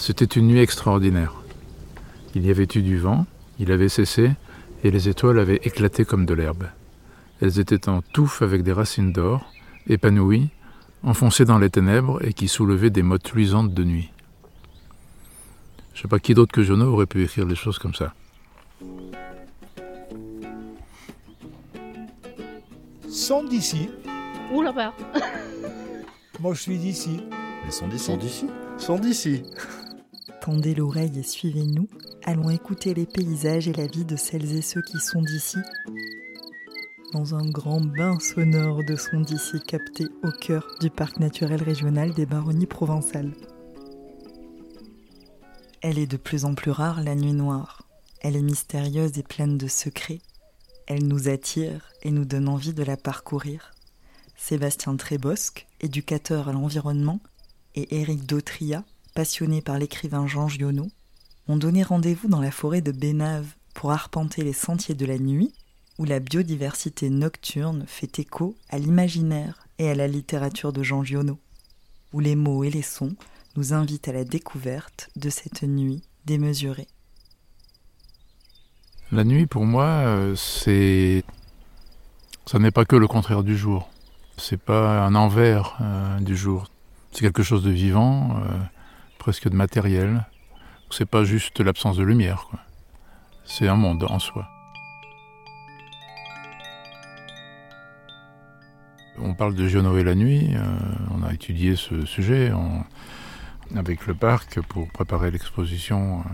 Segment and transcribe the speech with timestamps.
[0.00, 1.34] C'était une nuit extraordinaire.
[2.34, 3.26] Il y avait eu du vent,
[3.58, 4.30] il avait cessé,
[4.82, 6.68] et les étoiles avaient éclaté comme de l'herbe.
[7.42, 9.52] Elles étaient en touffe avec des racines d'or,
[9.88, 10.48] épanouies,
[11.02, 14.10] enfoncées dans les ténèbres et qui soulevaient des mottes luisantes de nuit.
[15.92, 18.14] Je ne sais pas qui d'autre que Jono aurait pu écrire des choses comme ça.
[23.06, 23.90] Sont d'ici.
[24.50, 24.94] Ouh là-bas.
[26.40, 27.20] Moi, je suis d'ici.
[27.66, 28.04] Ils sont d'ici.
[28.06, 28.46] Sont d'ici.
[28.78, 29.42] Sont d'ici.
[30.40, 31.86] Tendez l'oreille et suivez-nous.
[32.24, 35.58] Allons écouter les paysages et la vie de celles et ceux qui sont d'ici.
[37.12, 42.14] Dans un grand bain sonore de sons d'ici capté au cœur du parc naturel régional
[42.14, 43.32] des Baronnies provençales.
[45.82, 47.82] Elle est de plus en plus rare, la nuit noire.
[48.20, 50.20] Elle est mystérieuse et pleine de secrets.
[50.86, 53.72] Elle nous attire et nous donne envie de la parcourir.
[54.36, 57.20] Sébastien Trébosque, éducateur à l'environnement,
[57.74, 60.88] et Éric Dautria, passionné par l'écrivain Jean Giono,
[61.48, 65.52] ont donné rendez-vous dans la forêt de Bénave pour arpenter les sentiers de la nuit,
[65.98, 71.38] où la biodiversité nocturne fait écho à l'imaginaire et à la littérature de Jean Giono,
[72.12, 73.14] où les mots et les sons
[73.56, 76.88] nous invitent à la découverte de cette nuit démesurée.
[79.12, 81.24] La nuit, pour moi, euh, c'est.
[82.46, 83.90] Ça n'est pas que le contraire du jour.
[84.36, 86.68] C'est pas un envers euh, du jour.
[87.10, 88.58] C'est quelque chose de vivant, euh,
[89.20, 90.26] presque de matériel.
[90.90, 92.48] C'est pas juste l'absence de lumière.
[93.44, 94.48] C'est un monde en soi.
[99.18, 100.56] On parle de Giono et la nuit.
[101.10, 102.50] on a étudié ce sujet
[103.76, 106.24] avec le parc pour préparer l'exposition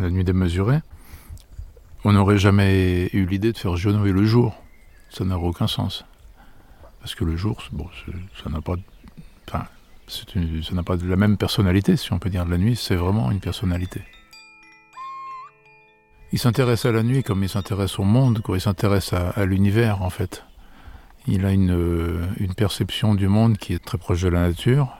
[0.00, 0.80] La nuit démesurée.
[2.04, 4.60] On n'aurait jamais eu l'idée de faire Giono et le jour.
[5.08, 6.04] Ça n'aurait aucun sens.
[7.00, 7.62] Parce que le jour,
[8.42, 8.74] ça n'a pas,
[9.48, 9.66] enfin,
[10.06, 12.44] ça n'a pas la même personnalité, si on peut dire.
[12.44, 14.02] de La nuit, c'est vraiment une personnalité.
[16.32, 18.56] Il s'intéresse à la nuit comme il s'intéresse au monde, quoi.
[18.56, 20.44] il s'intéresse à, l'univers en fait.
[21.26, 24.96] Il a une, une, perception du monde qui est très proche de la nature.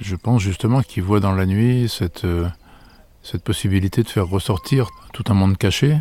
[0.00, 2.26] Je pense justement qu'il voit dans la nuit cette,
[3.22, 5.98] cette possibilité de faire ressortir tout un monde caché,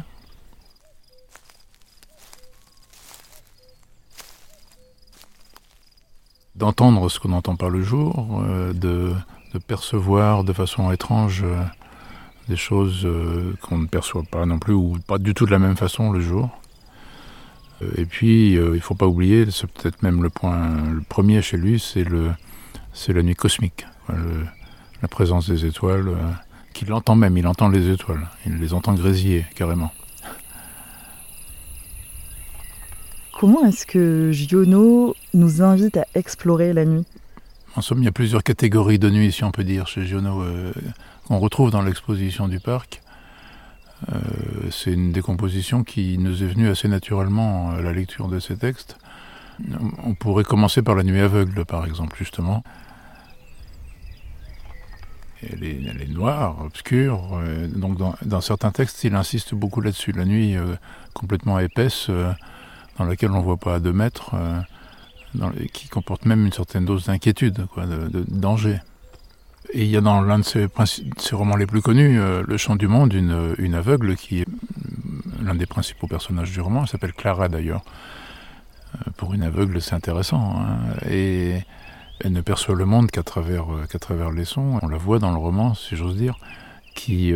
[6.55, 9.13] d'entendre ce qu'on n'entend pas le jour, euh, de,
[9.67, 11.63] percevoir de façon étrange euh,
[12.49, 15.59] des choses euh, qu'on ne perçoit pas non plus, ou pas du tout de la
[15.59, 16.49] même façon le jour.
[17.97, 21.57] et puis, il ne faut pas oublier, c'est peut-être même le point le premier chez
[21.57, 26.15] lui, c'est la nuit cosmique, la présence des étoiles,
[26.73, 29.91] qu'il entend même, il entend les étoiles, il les entend grésiller carrément.
[33.45, 37.05] Comment est-ce que Giono nous invite à explorer la nuit?
[37.75, 40.41] En somme, il y a plusieurs catégories de nuit, si on peut dire, chez Giono,
[40.41, 40.73] euh,
[41.27, 43.03] qu'on retrouve dans l'exposition du parc.
[44.11, 44.17] Euh,
[44.71, 48.97] c'est une décomposition qui nous est venue assez naturellement à la lecture de ces textes.
[50.03, 52.63] On pourrait commencer par la nuit aveugle, par exemple, justement.
[55.43, 57.37] Elle est, noire, obscure.
[57.37, 60.13] Euh, donc, dans, certains textes, il insiste beaucoup là-dessus.
[60.13, 60.55] La nuit
[61.13, 62.09] complètement épaisse
[62.97, 66.85] dans laquelle on ne voit pas à deux mètres, euh, qui comporte même une certaine
[66.85, 68.79] dose d'inquiétude, de, danger.
[69.73, 70.69] Et il y a dans l'un de ses,
[71.33, 74.47] romans les plus connus, euh, Le Chant du Monde, une, aveugle qui est
[75.41, 77.83] l'un des principaux personnages du roman, elle s'appelle Clara d'ailleurs.
[78.95, 80.55] Euh, pour une aveugle, c'est intéressant.
[80.57, 80.77] Hein.
[81.09, 81.59] Et
[82.21, 83.65] elle ne perçoit le monde qu'à travers,
[84.33, 84.79] les sons.
[84.81, 86.37] On la voit dans le roman, si j'ose dire,
[86.95, 87.33] qui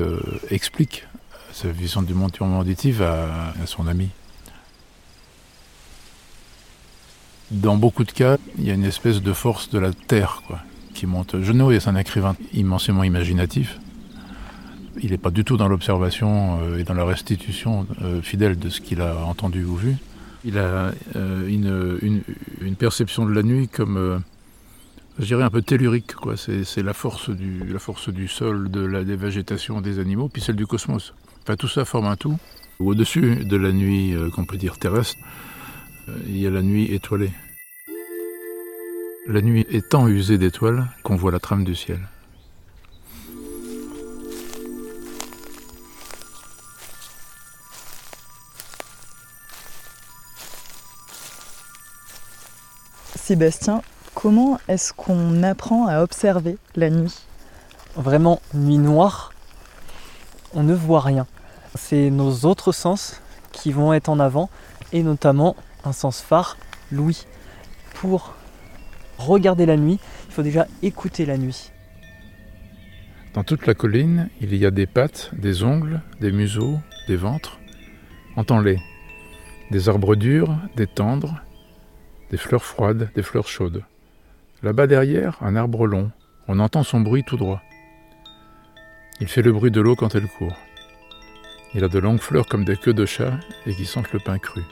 [0.49, 1.05] explique
[1.51, 4.09] sa vision du monde auditive à, à son ami.
[7.51, 10.43] Dans beaucoup de cas, il y a une espèce de force de la terre
[10.93, 11.41] qui monte.
[11.41, 13.79] Genot est un écrivain immensément imaginatif.
[15.01, 18.69] Il n'est pas du tout dans l'observation euh, et dans la restitution euh, fidèle de
[18.69, 19.95] ce qu'il a entendu ou vu.
[20.45, 24.21] Il a euh, une, perception de la nuit comme,
[25.17, 26.11] je dirais, un peu tellurique.
[26.35, 30.41] C'est, la, force du, la force du sol, de la, des végétations, des animaux, puis
[30.41, 31.13] celle du cosmos.
[31.43, 32.37] Enfin, tout ça forme un tout.
[32.79, 35.17] Au-dessus de la nuit qu'on peut dire terrestre,
[36.27, 37.31] il y a la nuit étoilée.
[39.31, 41.99] La nuit est tant usée d'étoiles qu'on voit la trame du ciel.
[53.15, 53.83] Sébastien,
[54.15, 57.15] comment est-ce qu'on apprend à observer la nuit?
[57.95, 59.31] Vraiment, nuit noire,
[60.55, 61.27] on ne voit rien.
[61.75, 63.21] C'est nos autres sens
[63.51, 64.49] qui vont être en avant,
[64.91, 65.55] et notamment
[65.85, 66.57] un sens phare,
[66.91, 67.27] l'ouïe.
[67.93, 68.33] Pour
[69.19, 71.71] regarder la nuit, il faut déjà écouter la nuit.
[73.33, 77.59] Dans toute la colline, il y a des pattes, des ongles, des museaux, des ventres.
[78.35, 78.79] Entends-les.
[79.69, 81.41] Des arbres durs, des tendres,
[82.31, 83.83] des fleurs froides, des fleurs chaudes.
[84.63, 86.11] Là-bas derrière, un arbre long.
[86.47, 87.61] On entend son bruit tout droit.
[89.21, 90.57] Il fait le bruit de l'eau quand elle court.
[91.75, 94.39] Il a de longues fleurs comme des queues de chat et qui sentent le pain
[94.39, 94.63] cru.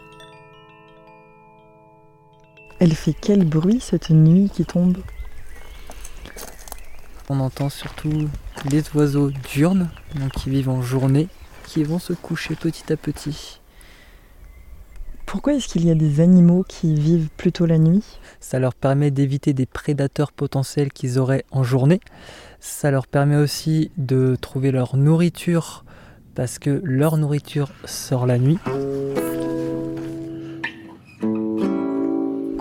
[2.79, 4.97] Elle fait quel bruit cette nuit qui tombe
[7.27, 8.29] On entend surtout
[8.69, 11.27] les oiseaux diurnes, donc qui vivent en journée,
[11.65, 13.61] qui vont se coucher petit à petit.
[15.25, 18.05] Pourquoi est-ce qu'il y a des animaux qui vivent plutôt la nuit
[18.39, 21.99] Ça leur permet d'éviter des prédateurs potentiels qu'ils auraient en journée.
[22.59, 25.83] Ça leur permet aussi de trouver leur nourriture
[26.35, 28.59] parce que leur nourriture sort la nuit.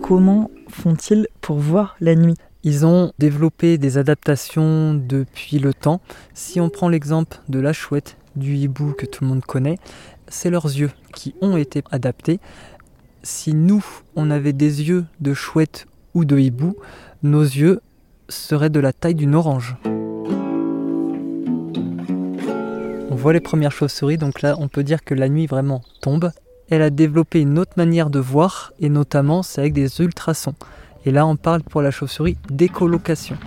[0.06, 2.36] Comment font-ils pour voir la nuit?
[2.62, 6.00] Ils ont développé des adaptations depuis le temps.
[6.32, 9.78] Si on prend l'exemple de la chouette, du hibou que tout le monde connaît,
[10.28, 12.38] c'est leurs yeux qui ont été adaptés.
[13.24, 16.76] Si nous, on avait des yeux de chouette ou de hibou,
[17.24, 17.80] nos yeux
[18.28, 19.76] seraient de la taille d'une orange.
[23.10, 26.30] On voit les premières chauves-souris, donc là on peut dire que la nuit vraiment tombe.
[26.68, 30.54] Elle a développé une autre manière de voir, et notamment c'est avec des ultrasons.
[31.04, 33.38] Et là on parle pour la chauve-souris d'écolocation.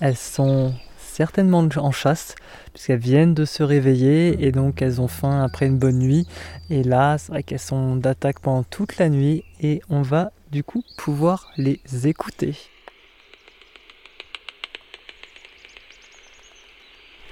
[0.00, 2.34] Elles sont certainement en chasse,
[2.74, 6.28] puisqu'elles viennent de se réveiller et donc elles ont faim après une bonne nuit.
[6.68, 10.62] Et là, c'est vrai qu'elles sont d'attaque pendant toute la nuit et on va du
[10.62, 12.54] coup pouvoir les écouter.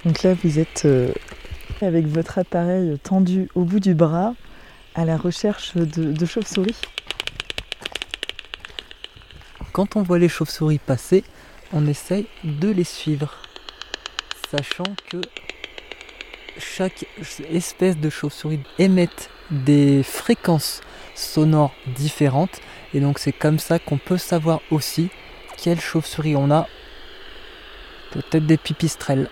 [0.03, 1.11] Donc là, vous êtes euh,
[1.81, 4.33] avec votre appareil tendu au bout du bras
[4.95, 6.79] à la recherche de, chauves-souris.
[9.73, 11.23] Quand on voit les chauves-souris passer,
[11.73, 13.41] on essaye de les suivre
[14.49, 15.21] sachant que
[16.57, 17.05] chaque
[17.51, 20.81] espèce de chauve-souris émette des fréquences
[21.13, 22.61] sonores différentes
[22.93, 25.09] et donc c'est comme ça qu'on peut savoir aussi
[25.57, 26.67] quelle chauve-souris on a.
[28.11, 29.29] Peut-être des pipistrelles.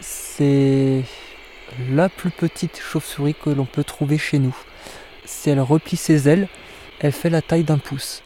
[0.00, 1.04] C'est
[1.90, 4.56] la plus petite chauve-souris que l'on peut trouver chez nous.
[5.24, 6.48] Si elle replie ses ailes,
[7.00, 8.22] elle fait la taille d'un pouce.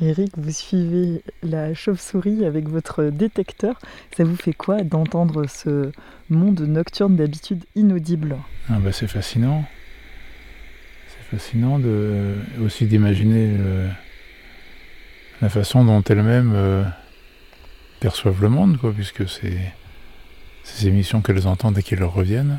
[0.00, 3.80] Eric, vous suivez la chauve-souris avec votre détecteur.
[4.16, 5.90] Ça vous fait quoi d'entendre ce
[6.30, 8.36] monde nocturne d'habitude inaudible?
[8.68, 9.64] Ah bah C'est fascinant.
[11.08, 13.88] C'est fascinant de, aussi d'imaginer euh,
[15.42, 16.84] la façon dont elles-mêmes euh,
[17.98, 19.72] perçoivent le monde, quoi, puisque c'est
[20.68, 22.58] ces émissions qu'elles entendent et qui leur reviennent,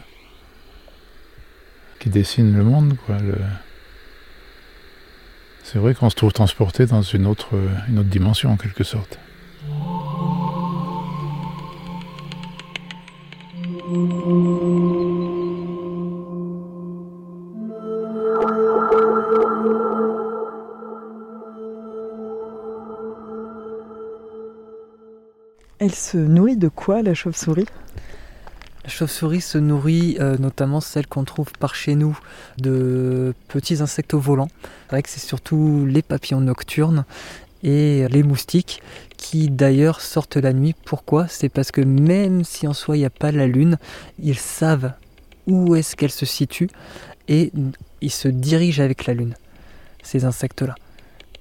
[1.99, 2.95] qui dessinent le monde.
[3.05, 3.17] Quoi,
[5.63, 7.49] c'est vrai qu'on se trouve transporté dans une autre
[7.87, 9.19] dimension en quelque sorte.
[25.81, 27.65] Elle se nourrit de quoi la chauve-souris?
[28.89, 32.17] La chauve-souris se nourrit euh, notamment celle qu'on trouve par chez nous
[32.57, 34.49] de petits insectes volants.
[34.63, 37.05] C'est vrai que c'est surtout les papillons nocturnes
[37.61, 38.81] et les moustiques
[39.15, 40.73] qui d'ailleurs sortent la nuit.
[40.85, 41.27] Pourquoi?
[41.27, 43.77] C'est parce que même si en soi il n'y a pas la lune,
[44.17, 44.93] ils savent
[45.45, 46.71] où est-ce qu'elle se situe
[47.27, 47.51] et
[48.01, 49.35] ils se dirigent avec la lune,
[50.01, 50.73] ces insectes-là.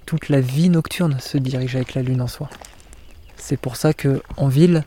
[0.05, 2.51] Toute la vie nocturne se dirige avec la lune en soi.
[3.39, 4.85] C'est pour ça que en ville,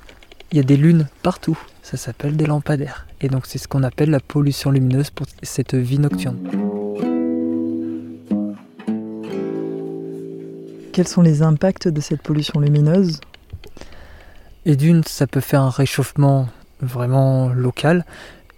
[0.52, 1.58] il y a des lunes partout.
[1.82, 3.08] Ça s'appelle des lampadaires.
[3.22, 6.38] Et donc c'est ce qu'on appelle la pollution lumineuse pour cette vie nocturne.
[10.92, 13.22] Quels sont les impacts de cette pollution lumineuse?
[14.66, 16.50] Et d'une, ça peut faire un réchauffement
[16.82, 18.06] vraiment local.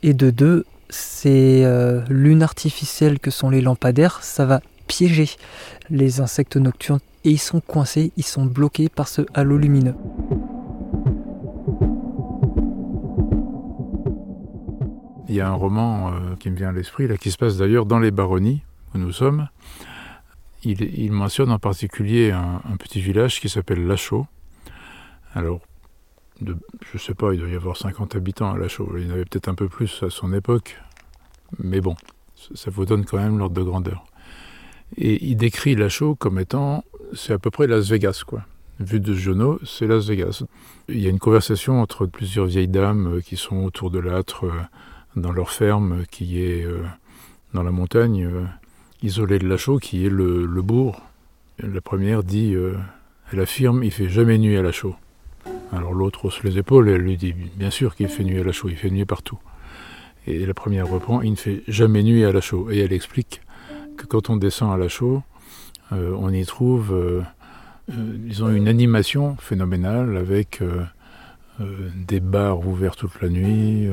[0.02, 5.30] Et de deux, ces euh, lunes artificielles que sont les lampadaires, ça va piéger
[5.90, 9.96] les insectes nocturnes et ils sont coincés, ils sont bloqués par ce halo lumineux.
[15.34, 17.58] Il y a un roman euh, qui me vient à l'esprit, là, qui se passe
[17.58, 18.62] d'ailleurs dans les baronnies
[18.94, 19.48] où nous sommes.
[20.64, 24.28] Il, mentionne en particulier un, petit village qui s'appelle Lachaud.
[25.34, 25.62] Alors,
[26.40, 28.94] je sais pas, il doit y avoir 50 habitants à Lachaud.
[28.96, 30.80] Il y en avait peut-être un peu plus à son époque.
[31.58, 31.96] Mais bon,
[32.54, 34.06] ça vous donne quand même l'ordre de grandeur.
[34.98, 36.84] Et il décrit Lachaud comme étant,
[37.16, 38.44] c'est à peu près Las Vegas, quoi.
[38.80, 40.44] Vu de Jono, c'est Las Vegas.
[40.90, 44.62] Il y a une conversation entre plusieurs vieilles dames qui sont autour de l'âtre euh,
[45.16, 46.84] dans leur ferme qui est euh,
[47.54, 48.46] dans la montagne, euh,
[49.02, 51.02] isolée de la chaux, qui est le, bourg.
[51.60, 52.76] La première dit euh,
[53.32, 54.96] Elle affirme, il fait jamais nuit à la chaux.
[55.72, 58.44] Alors l'autre hausse les épaules et elle lui dit, bien sûr qu'il fait nuit à
[58.44, 59.40] la chaux, il fait nuit partout.
[60.26, 62.70] Et la première reprend, il ne fait jamais nuit à la chaux.
[62.72, 63.42] Et elle explique
[63.98, 65.22] que quand on descend à la chaux,
[65.92, 67.24] on y trouve,
[67.90, 70.62] disons, une animation phénoménale avec
[71.60, 73.90] des bars ouverts toute la nuit,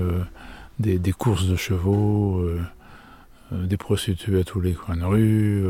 [0.80, 2.44] des, courses de chevaux,
[3.52, 5.64] des prostituées à tous les coins de rue,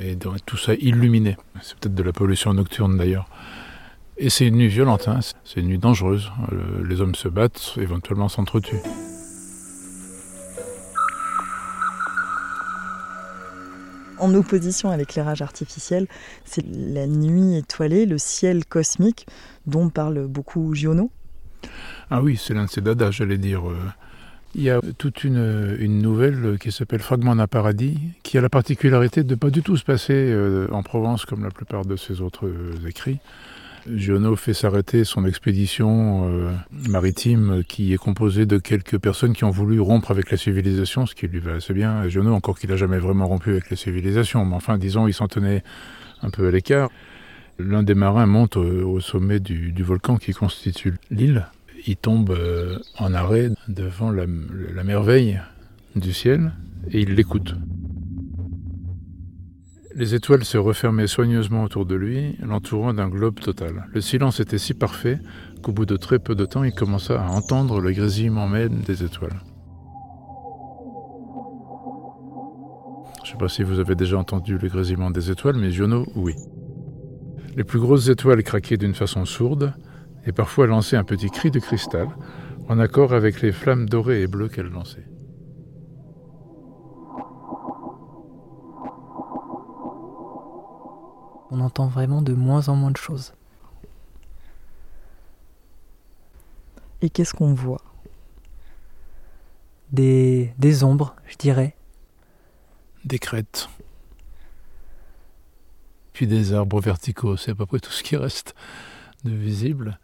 [0.00, 1.36] et tout ça illuminé.
[1.62, 3.28] C'est peut-être de la pollution nocturne d'ailleurs.
[4.16, 5.20] Et c'est une nuit violente, hein.
[5.44, 6.30] c'est une nuit dangereuse.
[6.84, 8.82] les hommes se battent, éventuellement s'entretuent.
[14.20, 16.06] en opposition à l'éclairage artificiel,
[16.44, 19.26] c'est la nuit étoilée, le ciel cosmique
[19.66, 21.10] dont parle beaucoup Giono.
[22.10, 23.68] Ah oui, c'est l'un de ses dadas, j'allais dire.
[23.68, 23.76] Euh.
[24.54, 29.22] Il y a toute une, nouvelle qui s'appelle Fragment d'un paradis, qui a la particularité
[29.22, 32.22] de ne pas du tout se passer euh, en Provence comme la plupart de ses
[32.22, 33.18] autres euh, écrits.
[33.86, 36.30] Giono fait s'arrêter son expédition
[36.88, 41.14] maritime qui est composée de quelques personnes qui ont voulu rompre avec la civilisation, ce
[41.14, 42.06] qui lui va assez bien.
[42.06, 45.26] Giono, encore qu'il n'a jamais vraiment rompu avec la civilisation, mais enfin, disons, il s'en
[45.26, 45.62] tenait
[46.22, 46.90] un peu à l'écart.
[47.58, 51.46] L'un des marins monte au, sommet du, volcan qui constitue l'île.
[51.86, 54.26] Il tombe euh, en arrêt devant la
[54.84, 55.40] merveille
[55.96, 56.52] du ciel
[56.90, 57.54] et il l'écoute.
[59.94, 63.86] Les étoiles se refermaient soigneusement autour de lui, l'entourant d'un globe total.
[63.92, 65.18] Le silence était si parfait
[65.60, 69.02] qu'au bout de très peu de temps, il commença à entendre le grésillement même des
[69.02, 69.40] étoiles.
[73.24, 76.06] Je ne sais pas si vous avez déjà entendu le grésillement des étoiles, mais Giono,
[76.14, 76.34] oui.
[77.58, 79.74] Les plus grosses étoiles craquaient d'une façon sourde,
[80.24, 82.08] et parfois lançaient un petit cri de cristal,
[82.68, 85.08] en accord avec les flammes dorées et bleues qu'elles lançaient.
[91.50, 93.32] on entend vraiment de moins en moins de choses.
[97.02, 97.82] Et qu'est-ce qu'on voit?
[99.90, 101.74] Des, des ombres, je dirais.
[103.04, 103.68] Des crêtes.
[106.26, 108.54] Des arbres verticaux, c'est à peu près tout ce qui reste
[109.24, 109.98] de visible.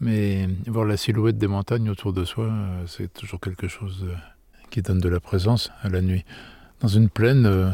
[0.00, 2.52] Mais voir la silhouette des montagnes autour de soi,
[2.86, 4.06] c'est toujours quelque chose
[4.70, 6.24] qui donne de la présence à la nuit.
[6.80, 7.70] Dans une plaine, euh,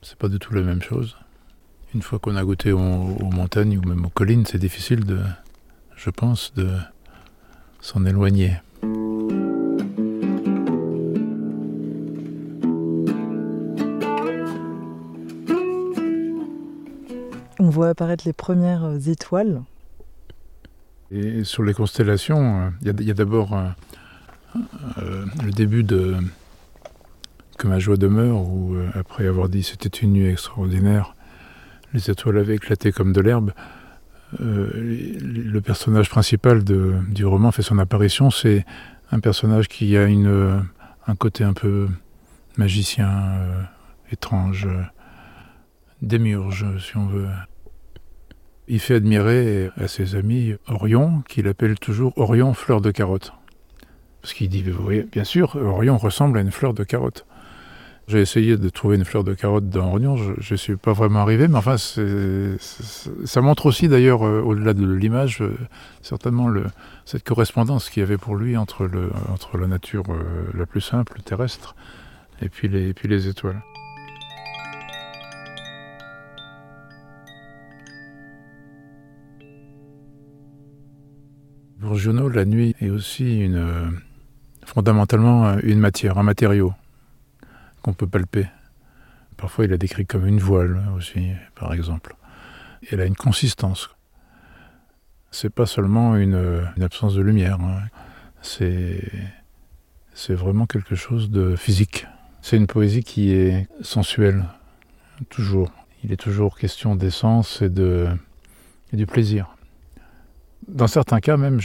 [0.00, 1.16] c'est pas du tout la même chose.
[1.92, 5.20] Une fois qu'on a goûté aux, montagnes ou même aux collines, c'est difficile de,
[5.96, 6.70] je pense, de
[7.80, 8.56] s'en éloigner.
[17.84, 19.62] Voit apparaître les premières étoiles.
[21.10, 23.68] Et sur les constellations, il y a, d'abord euh,
[24.98, 26.16] euh, le début de
[27.58, 31.14] Que ma joie demeure, où euh, après avoir dit c'était une nuit extraordinaire,
[31.92, 33.52] les étoiles avaient éclaté comme de l'herbe.
[34.40, 34.70] Euh,
[35.20, 38.30] le personnage principal du roman fait son apparition.
[38.30, 38.64] C'est
[39.12, 40.64] un personnage qui a une,
[41.06, 41.88] un côté un peu
[42.56, 43.62] magicien, euh,
[44.10, 44.66] étrange,
[46.02, 47.28] démiurge, si on veut.
[48.66, 53.32] Il fait admirer à ses amis Orion, qu'il appelle toujours Orion fleur de carotte.
[54.22, 54.64] Parce qu'il dit,
[55.12, 57.26] bien sûr, Orion ressemble à une fleur de carotte.
[58.06, 61.20] J'ai essayé de trouver une fleur de carotte dans Rognon, je ne suis pas vraiment
[61.20, 65.56] arrivé, mais enfin, ça montre aussi d'ailleurs, euh, au-delà de l'image, euh,
[66.02, 66.52] certainement
[67.06, 68.90] cette correspondance qu'il y avait pour lui entre,
[69.58, 71.74] la nature euh, la plus simple, terrestre,
[72.42, 73.62] et puis les étoiles.
[81.84, 81.98] Pour
[82.30, 84.00] la nuit est aussi une,
[84.64, 86.72] fondamentalement une matière, un matériau
[87.82, 88.46] qu'on peut palper.
[89.36, 92.16] Parfois, il a décrit comme une voile aussi, par exemple.
[92.90, 93.90] Elle a une consistance.
[95.30, 97.60] C'est pas seulement une, absence de lumière.
[97.60, 97.82] Hein.
[98.40, 99.06] C'est,
[100.14, 102.06] c'est vraiment quelque chose de physique.
[102.40, 104.46] C'est une poésie qui est sensuelle,
[105.28, 105.70] toujours.
[106.02, 108.08] Il est toujours question d'essence et, de,
[108.90, 109.53] et du plaisir.
[110.68, 111.60] Dans certains cas même,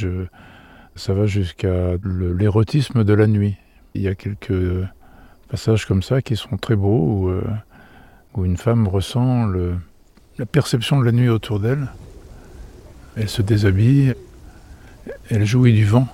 [0.95, 3.55] ça va jusqu'à l'érotisme de la nuit.
[3.93, 4.85] Il y a quelques
[5.49, 7.43] passages comme ça qui sont très beaux, où, euh,
[8.43, 9.47] une femme ressent
[10.37, 11.87] la perception de la nuit autour d'elle.
[13.17, 14.13] Elle se déshabille,
[15.29, 16.07] elle jouit du vent.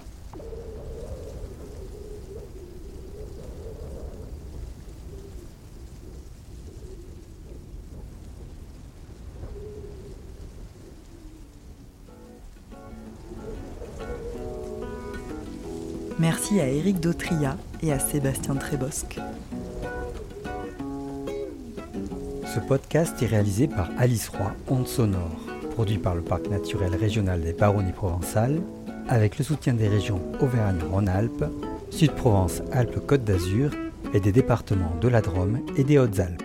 [16.17, 19.19] Merci à Éric Dautria et à Sébastien Trébosque.
[22.45, 25.41] Ce podcast est réalisé par Alice Roy, Onde Sonore,
[25.71, 28.61] produit par le Parc naturel régional des Baronnies provençales,
[29.09, 31.45] avec le soutien des régions Auvergne-Rhône-Alpes,
[31.89, 33.71] Sud-Provence-Alpes-Côte d'Azur
[34.13, 36.44] et des départements de la Drôme et des Hautes-Alpes.